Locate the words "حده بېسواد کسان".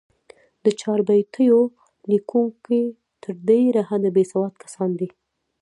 3.89-4.89